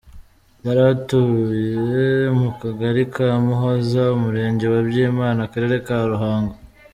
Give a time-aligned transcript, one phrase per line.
[0.65, 2.07] Yari atuye
[2.39, 6.53] mu Kagari ka Muhoza, Umurenge wa Byimana, Akarere ka Ruhango.